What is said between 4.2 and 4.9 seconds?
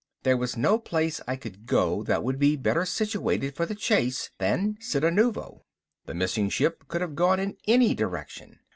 than